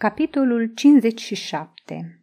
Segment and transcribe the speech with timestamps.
[0.00, 2.22] Capitolul 57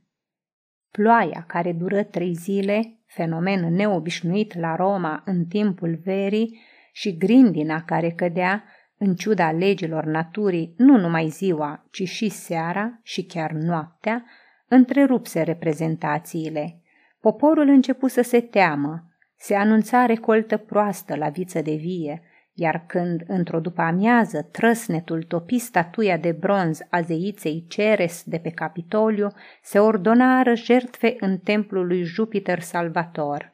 [0.91, 6.59] Ploaia care dură trei zile, fenomen neobișnuit la Roma în timpul verii,
[6.91, 8.63] și grindina care cădea,
[8.97, 14.25] în ciuda legilor naturii, nu numai ziua, ci și seara și chiar noaptea,
[14.67, 16.81] întrerupse reprezentațiile.
[17.19, 19.03] Poporul începu să se teamă,
[19.37, 22.21] se anunța recoltă proastă la viță de vie,
[22.57, 29.27] iar când, într-o după-amiază, trăsnetul topi statuia de bronz a zeiței Ceres de pe Capitoliu,
[29.61, 33.53] se ordonară jertfe în templul lui Jupiter Salvator.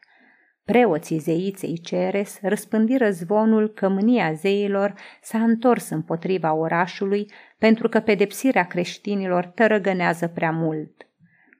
[0.65, 8.63] Preoții zeiței Ceres răspândiră zvonul că mânia zeilor s-a întors împotriva orașului pentru că pedepsirea
[8.63, 11.10] creștinilor tărăgănează prea mult.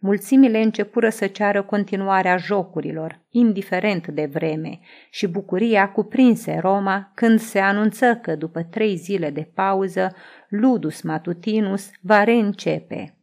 [0.04, 4.80] Mulțimile începură să ceară continuarea jocurilor, indiferent de vreme,
[5.10, 10.16] și bucuria cuprinse Roma când se anunță că după trei zile de pauză,
[10.50, 13.18] Ludus Matutinus va reîncepe.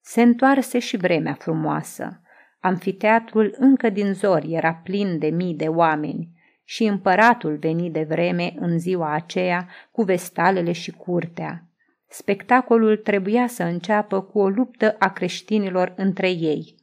[0.00, 2.20] Se întoarse și vremea frumoasă.
[2.60, 6.28] Amfiteatrul încă din zori era plin de mii de oameni
[6.64, 11.69] și împăratul veni de vreme în ziua aceea cu vestalele și curtea.
[12.12, 16.74] Spectacolul trebuia să înceapă cu o luptă a creștinilor între ei.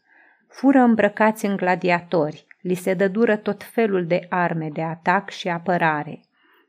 [0.48, 6.20] Fură îmbrăcați în gladiatori, li se dădură tot felul de arme de atac și apărare.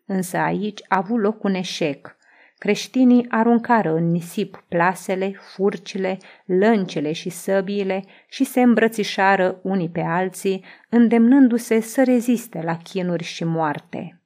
[0.07, 2.17] Însă aici a avut loc un eșec.
[2.59, 10.65] Creștinii aruncară în nisip plasele, furcile, lăncele și săbiile și se îmbrățișară unii pe alții,
[10.89, 14.23] îndemnându-se să reziste la chinuri și moarte.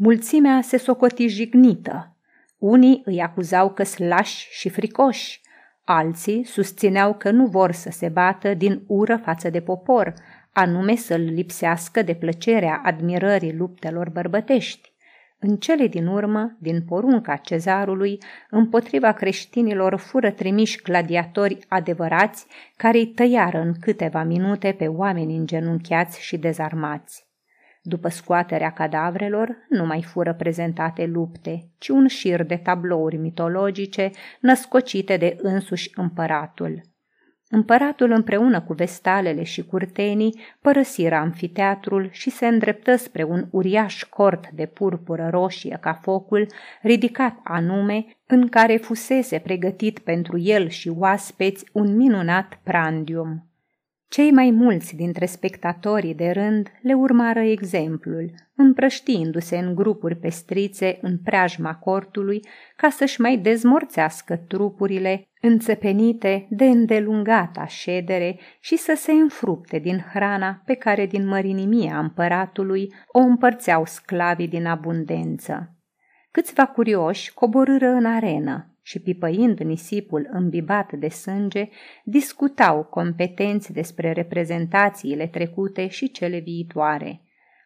[0.00, 2.16] Mulțimea se socoti jignită.
[2.58, 5.40] Unii îi acuzau că slași și fricoși,
[5.84, 10.14] alții susțineau că nu vor să se bată din ură față de popor,
[10.52, 14.92] anume să-l lipsească de plăcerea admirării luptelor bărbătești.
[15.38, 18.18] În cele din urmă, din porunca cezarului,
[18.50, 26.20] împotriva creștinilor fură trimiși gladiatori adevărați care îi tăiară în câteva minute pe oameni îngenunchiați
[26.20, 27.27] și dezarmați.
[27.88, 34.10] După scoaterea cadavrelor, nu mai fură prezentate lupte, ci un șir de tablouri mitologice
[34.40, 36.80] născocite de însuși împăratul.
[37.50, 44.50] Împăratul împreună cu vestalele și curtenii părăsiră amfiteatrul și se îndreptă spre un uriaș cort
[44.50, 46.46] de purpură roșie ca focul,
[46.82, 53.47] ridicat anume, în care fusese pregătit pentru el și oaspeți un minunat prandium.
[54.08, 61.18] Cei mai mulți dintre spectatorii de rând le urmară exemplul, împrăștiindu-se în grupuri pestrițe în
[61.18, 62.40] preajma cortului
[62.76, 70.62] ca să-și mai dezmorțească trupurile înțepenite de îndelungata ședere și să se înfrupte din hrana
[70.64, 75.72] pe care din mărinimia împăratului o împărțeau sclavii din abundență.
[76.30, 81.68] Câțiva curioși coborâră în arenă, și pipăind nisipul îmbibat de sânge,
[82.04, 87.22] discutau competenți despre reprezentațiile trecute și cele viitoare.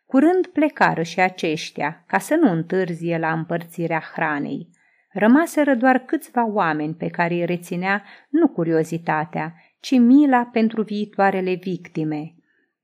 [0.07, 4.69] Curând plecară și aceștia, ca să nu întârzie la împărțirea hranei.
[5.13, 12.35] Rămaseră doar câțiva oameni pe care îi reținea nu curiozitatea, ci mila pentru viitoarele victime.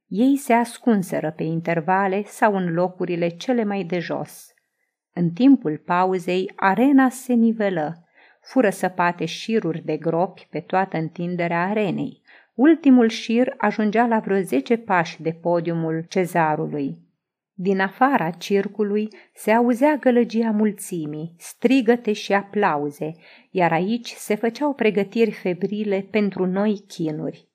[0.06, 4.54] Ei se ascunseră pe intervale sau în locurile cele mai de jos.
[5.12, 8.02] În timpul pauzei, arena se nivelă,
[8.40, 12.22] fură săpate șiruri de gropi pe toată întinderea arenei.
[12.54, 16.98] Ultimul șir ajungea la vreo zece pași de podiumul cezarului.
[17.52, 23.14] Din afara circului se auzea gălăgia mulțimii, strigăte și aplauze,
[23.50, 27.48] iar aici se făceau pregătiri febrile pentru noi chinuri.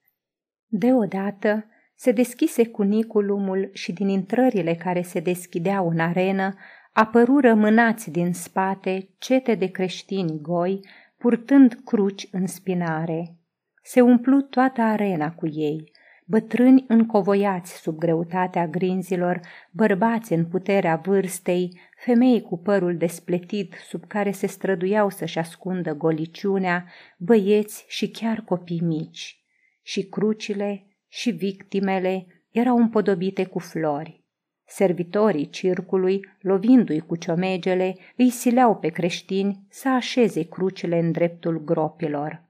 [0.67, 6.53] Deodată se deschise cuniculumul și din intrările care se deschideau în arenă
[6.93, 10.79] apărură mânați din spate cete de creștini goi,
[11.17, 13.37] purtând cruci în spinare.
[13.83, 15.91] Se umplu toată arena cu ei,
[16.25, 19.39] bătrâni încovoiați sub greutatea grinzilor,
[19.71, 26.85] bărbați în puterea vârstei, femei cu părul despletit sub care se străduiau să-și ascundă goliciunea,
[27.17, 29.43] băieți și chiar copii mici.
[29.81, 34.22] Și crucile și victimele erau împodobite cu flori.
[34.65, 42.43] Servitorii circului, lovindu-i cu ciomegele, îi sileau pe creștini să așeze crucile în dreptul gropilor.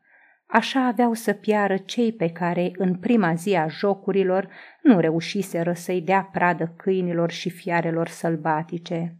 [0.45, 4.49] Așa aveau să piară cei pe care, în prima zi a jocurilor,
[4.81, 9.17] nu reușiseră să-i dea pradă câinilor și fiarelor sălbatice.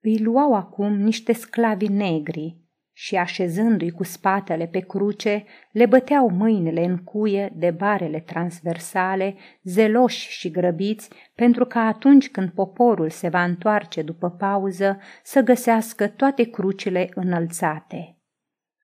[0.00, 2.56] Îi luau acum niște sclavi negri,
[3.02, 10.30] și așezându-i cu spatele pe cruce, le băteau mâinile în cuie de barele transversale, zeloși
[10.30, 16.42] și grăbiți, pentru că atunci când poporul se va întoarce după pauză, să găsească toate
[16.42, 18.19] crucile înălțate.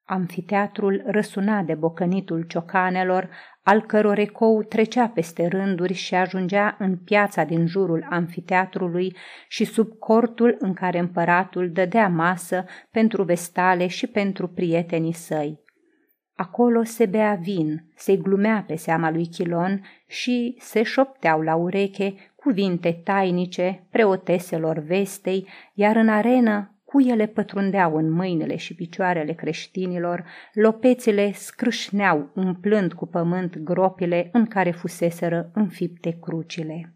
[0.09, 3.29] Amfiteatrul răsuna de bocănitul ciocanelor,
[3.63, 9.17] al căror ecou trecea peste rânduri și ajungea în piața din jurul amfiteatrului
[9.49, 15.61] și sub cortul în care împăratul dădea masă pentru vestale și pentru prietenii săi.
[16.35, 22.15] Acolo se bea vin, se glumea pe seama lui Chilon și se șopteau la ureche
[22.37, 31.33] cuvinte tainice preoteselor vestei, iar în arenă Cuiele pătrundeau în mâinile și picioarele creștinilor, lopețile
[31.33, 36.95] scrâșneau umplând cu pământ gropile în care fuseseră înfipte crucile.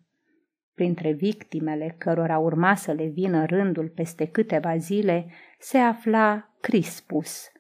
[0.75, 5.27] Printre victimele cărora urma să le vină rândul peste câteva zile,
[5.59, 7.51] se afla Crispus.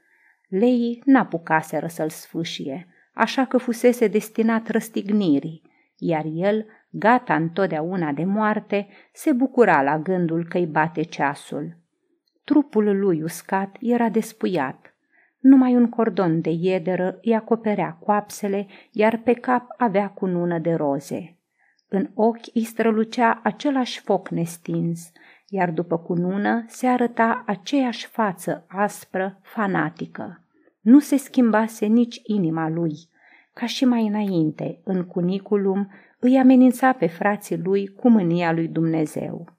[0.49, 5.63] Leii n-apucaseră să-l sfâșie, așa că fusese destinat răstignirii,
[5.97, 11.75] iar el, gata întotdeauna de moarte, se bucura la gândul că-i bate ceasul–
[12.51, 14.95] Trupul lui uscat era despuiat.
[15.39, 21.37] Numai un cordon de iederă îi acoperea coapsele, iar pe cap avea cunună de roze.
[21.89, 25.13] În ochi îi strălucea același foc nestins,
[25.49, 30.45] iar după cunună se arăta aceeași față aspră, fanatică.
[30.81, 32.95] Nu se schimbase nici inima lui.
[33.55, 39.59] Ca și mai înainte, în cuniculum, îi amenința pe frații lui cu mânia lui Dumnezeu.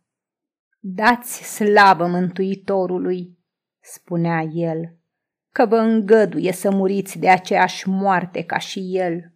[0.84, 3.38] Dați slavă Mântuitorului,
[3.80, 4.96] spunea el,
[5.52, 9.34] că vă îngăduie să muriți de aceeași moarte ca și el.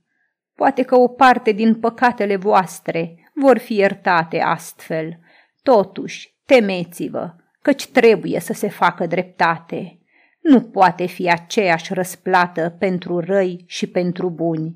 [0.55, 5.19] Poate că o parte din păcatele voastre vor fi iertate astfel.
[5.61, 9.99] Totuși, temeți-vă, căci trebuie să se facă dreptate.
[10.41, 14.75] Nu poate fi aceeași răsplată pentru răi și pentru buni.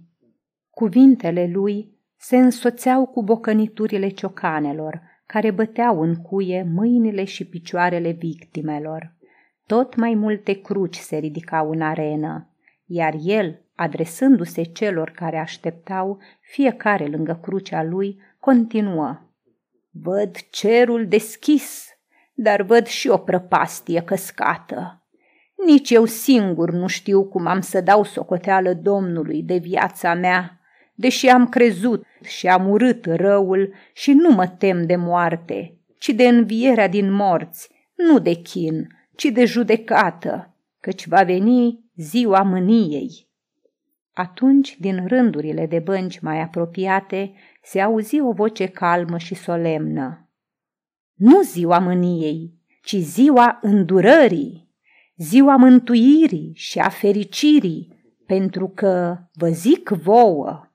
[0.70, 9.16] Cuvintele lui se însoțeau cu bocăniturile ciocanelor, care băteau în cuie mâinile și picioarele victimelor.
[9.66, 12.50] Tot mai multe cruci se ridicau în arenă,
[12.86, 19.22] iar el, adresându-se celor care așteptau, fiecare lângă crucea lui, continuă.
[19.90, 21.88] Văd cerul deschis,
[22.34, 25.04] dar văd și o prăpastie căscată.
[25.66, 30.59] Nici eu singur nu știu cum am să dau socoteală Domnului de viața mea
[31.00, 36.28] deși am crezut și am urât răul și nu mă tem de moarte, ci de
[36.28, 43.28] învierea din morți, nu de chin, ci de judecată, căci va veni ziua mâniei.
[44.14, 50.30] Atunci, din rândurile de bănci mai apropiate, se auzi o voce calmă și solemnă.
[51.14, 52.54] Nu ziua mâniei,
[52.84, 54.70] ci ziua îndurării,
[55.16, 60.69] ziua mântuirii și a fericirii, pentru că, vă zic vouă,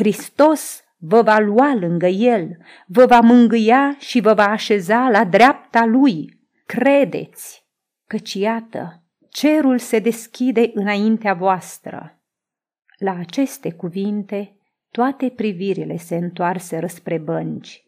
[0.00, 2.56] Hristos vă va lua lângă el,
[2.86, 6.40] vă va mângâia și vă va așeza la dreapta lui.
[6.66, 7.66] Credeți,
[8.06, 12.22] căci iată, cerul se deschide înaintea voastră.
[12.98, 14.56] La aceste cuvinte,
[14.90, 17.84] toate privirile se întoarseră spre bănci.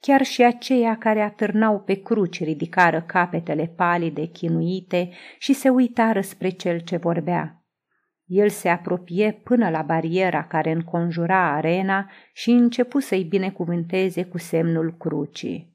[0.00, 6.48] Chiar și aceia care atârnau pe cruci ridicară capetele palide, chinuite și se uitară spre
[6.48, 7.61] cel ce vorbea.
[8.26, 14.94] El se apropie până la bariera care înconjura arena și începu să-i binecuvânteze cu semnul
[14.98, 15.70] crucii.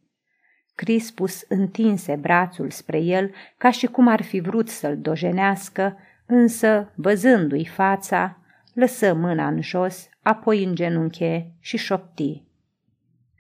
[0.76, 7.66] Crispus întinse brațul spre el ca și cum ar fi vrut să-l dojenească, însă, văzându-i
[7.66, 8.38] fața,
[8.74, 12.44] lăsă mâna în jos, apoi în genunche și șopti.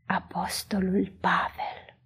[0.05, 1.97] Apostolul Pavel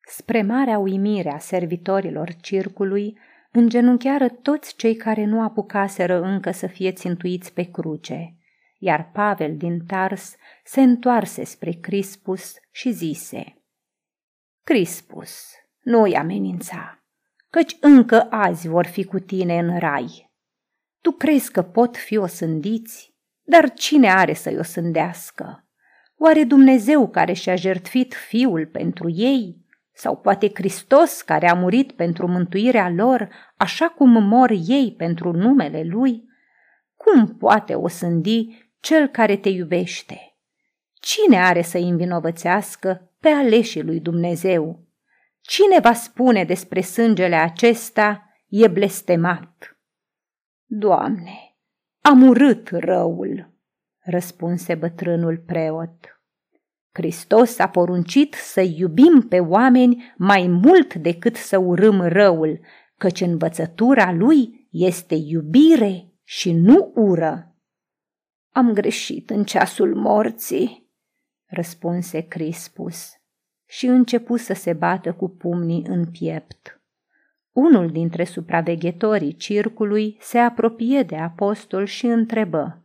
[0.00, 3.18] Spre marea uimire a servitorilor circului,
[3.52, 8.34] îngenunchiară toți cei care nu apucaseră încă să fie țintuiți pe cruce,
[8.78, 13.62] iar Pavel din Tars se întoarse spre Crispus și zise,
[14.64, 17.04] Crispus, nu-i amenința,
[17.50, 20.30] căci încă azi vor fi cu tine în rai.
[21.00, 23.14] Tu crezi că pot fi osândiți?
[23.42, 25.64] Dar cine are să-i osândească?
[26.16, 32.26] Oare Dumnezeu care și-a jertfit fiul pentru ei sau poate Hristos care a murit pentru
[32.26, 36.24] mântuirea lor, așa cum mor ei pentru numele Lui?
[36.96, 40.34] Cum poate o sândi cel care te iubește?
[40.92, 44.86] Cine are să-i învinovățească pe aleșii lui Dumnezeu?
[45.40, 49.78] Cine va spune despre sângele acesta e blestemat?
[50.64, 51.56] Doamne,
[52.00, 53.52] am urât răul,
[53.98, 56.19] răspunse bătrânul preot.
[56.92, 62.60] Hristos a poruncit să iubim pe oameni mai mult decât să urâm răul,
[62.96, 67.54] căci învățătura lui este iubire și nu ură.
[68.52, 70.90] Am greșit în ceasul morții,
[71.46, 73.10] răspunse Crispus
[73.66, 76.80] și începu să se bată cu pumnii în piept.
[77.52, 82.84] Unul dintre supraveghetorii circului se apropie de apostol și întrebă.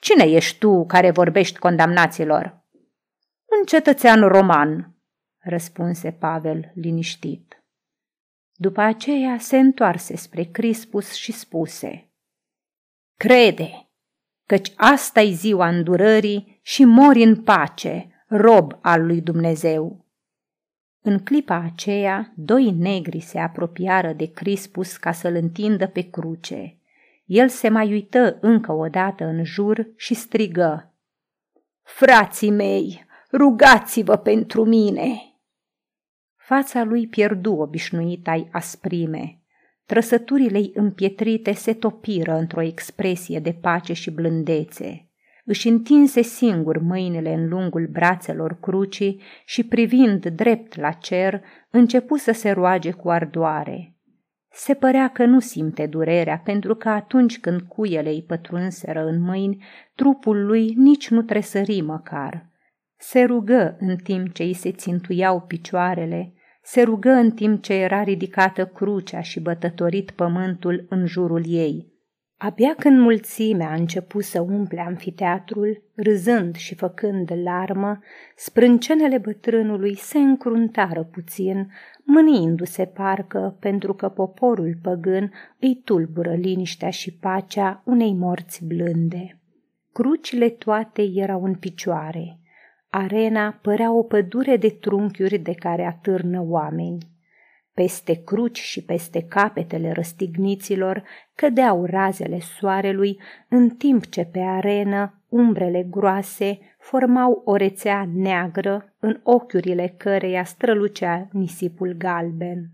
[0.00, 2.57] Cine ești tu care vorbești condamnaților?
[3.50, 4.96] Un cetățean roman,
[5.38, 7.62] răspunse Pavel liniștit.
[8.54, 12.10] După aceea se întoarse spre Crispus și spuse,
[13.14, 13.88] Crede,
[14.46, 20.06] căci asta e ziua îndurării și mori în pace, rob al lui Dumnezeu.
[21.00, 26.78] În clipa aceea, doi negri se apropiară de Crispus ca să-l întindă pe cruce.
[27.24, 30.94] El se mai uită încă o dată în jur și strigă.
[31.82, 35.22] Frații mei, rugați-vă pentru mine!
[36.36, 39.38] Fața lui pierdu obișnuita asprime.
[39.86, 45.08] Trăsăturile împietrite se topiră într-o expresie de pace și blândețe.
[45.44, 52.32] Își întinse singur mâinile în lungul brațelor crucii și privind drept la cer, începu să
[52.32, 53.96] se roage cu ardoare.
[54.50, 59.64] Se părea că nu simte durerea, pentru că atunci când cuiele îi pătrunseră în mâini,
[59.94, 62.47] trupul lui nici nu tresări măcar.
[62.98, 68.02] Se rugă în timp ce îi se țintuiau picioarele, se rugă în timp ce era
[68.02, 71.96] ridicată crucea și bătătorit pământul în jurul ei.
[72.36, 77.98] Abia când mulțimea a început să umple amfiteatrul, râzând și făcând larmă,
[78.36, 81.70] sprâncenele bătrânului se încruntară puțin,
[82.04, 89.40] mâniindu-se parcă pentru că poporul păgân îi tulbură liniștea și pacea unei morți blânde.
[89.92, 92.38] Crucile toate erau în picioare.
[92.90, 96.98] Arena părea o pădure de trunchiuri de care atârnă oameni.
[97.74, 101.02] Peste cruci și peste capetele răstigniților
[101.34, 109.20] cădeau razele soarelui, în timp ce pe arenă umbrele groase formau o rețea neagră în
[109.22, 112.70] ochiurile căreia strălucea nisipul galben.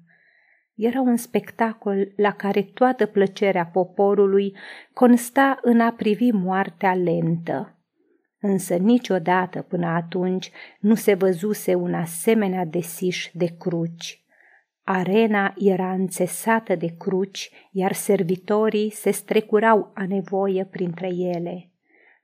[0.75, 4.57] Era un spectacol la care toată plăcerea poporului
[4.93, 7.74] consta în a privi moartea lentă.
[8.47, 14.23] Însă niciodată până atunci nu se văzuse un asemenea desiș de cruci.
[14.83, 21.71] Arena era înțesată de cruci, iar servitorii se strecurau a nevoie printre ele.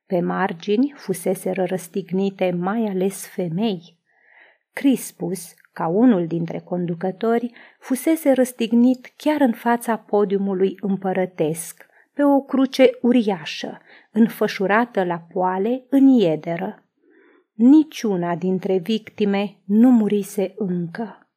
[0.06, 3.96] Pe margini fuseseră răstignite mai ales femei.
[4.72, 11.86] Crispus, ca unul dintre conducători, fusese răstignit chiar în fața podiumului împărătesc,
[12.20, 16.84] pe o cruce uriașă, înfășurată la poale în iederă.
[17.52, 21.28] Niciuna dintre victime nu murise încă.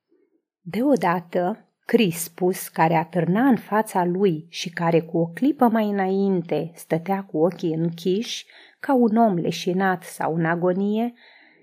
[0.62, 7.24] Deodată, Crispus, care atârna în fața lui și care cu o clipă mai înainte stătea
[7.24, 8.46] cu ochii închiși,
[8.80, 11.14] ca un om leșinat sau în agonie,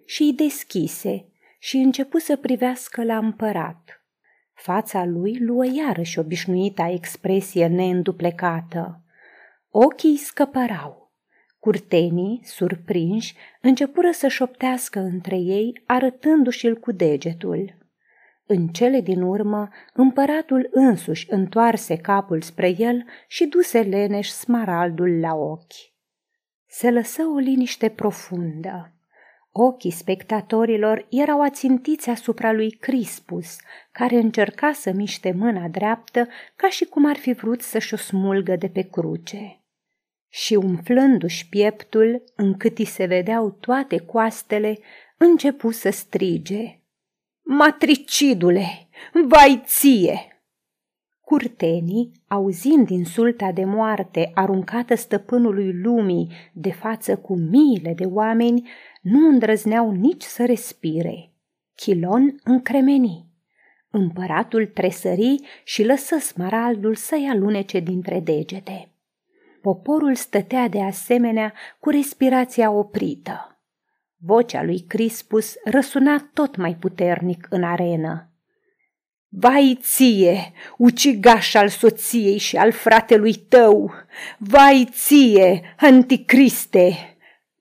[0.05, 4.05] și îi deschise și începu să privească la împărat.
[4.53, 9.00] Fața lui luă iarăși obișnuita expresie neînduplecată.
[9.73, 11.13] Ochii scăpărau.
[11.59, 17.75] Curtenii, surprinși, începură să șoptească între ei, arătându-și-l cu degetul.
[18.47, 25.35] În cele din urmă, împăratul însuși întoarse capul spre el și duse leneș smaraldul la
[25.35, 25.93] ochi.
[26.67, 28.93] Se lăsă o liniște profundă.
[29.53, 33.57] Ochii spectatorilor erau ațintiți asupra lui Crispus,
[33.93, 38.57] care încerca să miște mâna dreaptă ca și cum ar fi vrut să-și o smulgă
[38.57, 39.60] de pe cruce.
[40.31, 44.79] Și umflându-și pieptul, încât îi se vedeau toate coastele,
[45.17, 46.75] începu să strige–
[47.53, 48.89] Matricidule,
[49.29, 50.43] vai ție!
[51.21, 58.69] Curtenii, auzind insulta de moarte aruncată stăpânului lumii de față cu miile de oameni,
[59.03, 61.33] nu îndrăzneau nici să respire.
[61.75, 63.27] Chilon încremeni.
[63.91, 68.90] Împăratul tresări și lăsă smaraldul să-i alunece dintre degete.
[69.63, 73.61] Poporul stătea de asemenea cu respirația oprită.
[74.17, 78.25] Vocea lui Crispus răsuna tot mai puternic în arenă.
[79.29, 83.93] Vai ție, ucigaș al soției și al fratelui tău!
[84.39, 87.17] Vai ție, anticriste!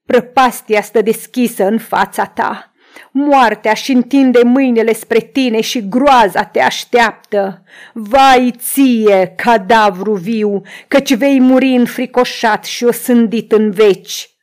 [0.06, 2.74] Prăpastia stă deschisă în fața ta.
[3.12, 7.64] Moartea și întinde mâinile spre tine și groaza te așteaptă.
[7.94, 14.34] Vai ție, cadavru viu, căci vei muri înfricoșat și osândit în veci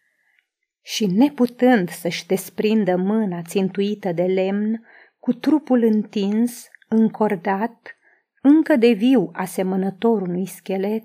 [0.87, 4.87] și neputând să-și desprindă mâna țintuită de lemn,
[5.19, 7.97] cu trupul întins, încordat,
[8.43, 11.05] încă de viu asemănător unui schelet,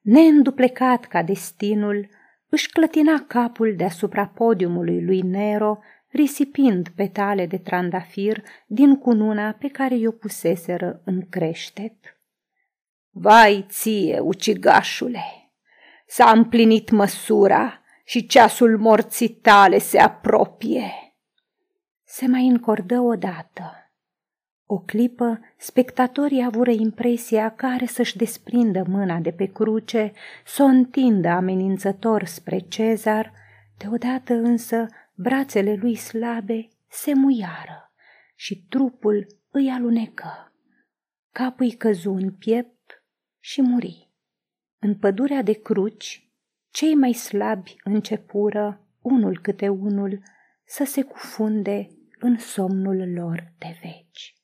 [0.00, 2.08] neînduplecat ca destinul,
[2.48, 5.78] își clătina capul deasupra podiumului lui Nero,
[6.12, 11.94] risipind petale de trandafir din cununa pe care i-o puseseră în creștet.
[13.10, 15.24] Vai ție, ucigașule!
[16.06, 20.92] S-a împlinit măsura și ceasul morții tale se apropie.
[22.04, 23.76] Se mai încordă odată.
[24.66, 30.12] O clipă, spectatorii avură impresia care să-și desprindă mâna de pe cruce,
[30.44, 33.32] să o întindă amenințător spre Cezar,
[33.78, 34.86] deodată însă
[35.22, 37.92] brațele lui slabe se muiară
[38.34, 40.52] și trupul îi alunecă.
[41.32, 43.04] Capul îi căzu în piept
[43.40, 44.10] și muri.
[44.78, 46.30] În pădurea de cruci,
[46.70, 50.22] cei mai slabi începură, unul câte unul,
[50.64, 51.88] să se cufunde
[52.18, 54.36] în somnul lor de veci.